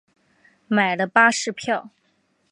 [0.67, 1.91] 买了巴士票